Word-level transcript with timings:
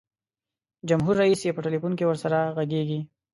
جمهور 0.89 1.15
رئیس 1.21 1.39
یې 1.45 1.55
په 1.55 1.61
ټلفون 1.65 1.93
کې 1.97 2.05
ورسره 2.07 2.37
ږغیږي. 2.69 2.99